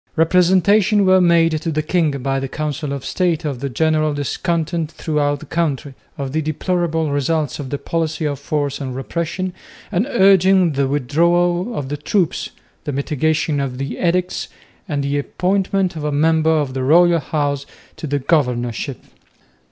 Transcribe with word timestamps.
Representations 0.15 1.03
were 1.03 1.21
made 1.21 1.61
to 1.61 1.71
the 1.71 1.83
king 1.83 2.09
by 2.23 2.39
the 2.39 2.47
Council 2.47 2.91
of 2.91 3.05
State 3.05 3.45
of 3.45 3.59
the 3.59 3.69
general 3.69 4.15
discontent 4.15 4.89
throughout 4.91 5.41
the 5.41 5.45
country, 5.45 5.93
of 6.17 6.31
the 6.31 6.41
deplorable 6.41 7.11
results 7.11 7.59
of 7.59 7.69
the 7.69 7.77
policy 7.77 8.25
of 8.25 8.39
force 8.39 8.81
and 8.81 8.95
repression, 8.95 9.53
and 9.91 10.07
urging 10.09 10.71
the 10.71 10.87
withdrawal 10.87 11.75
of 11.77 11.89
the 11.89 11.97
troops, 11.97 12.49
the 12.85 12.91
mitigation 12.91 13.59
of 13.59 13.77
the 13.77 13.99
edicts, 13.99 14.47
and 14.89 15.03
the 15.03 15.19
appointment 15.19 15.95
of 15.95 16.03
a 16.03 16.11
member 16.11 16.49
of 16.49 16.73
the 16.73 16.81
royal 16.81 17.19
house 17.19 17.67
to 17.95 18.07
the 18.07 18.17
governorship. 18.17 18.97